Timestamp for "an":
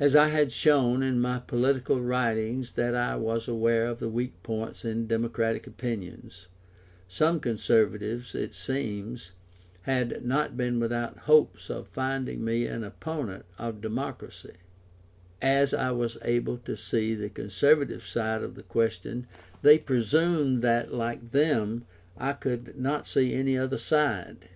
12.64-12.82